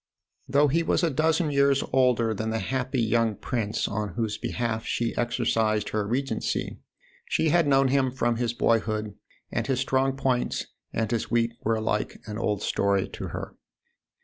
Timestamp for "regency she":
6.07-7.49